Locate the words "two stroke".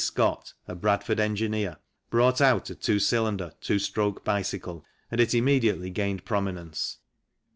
3.61-4.23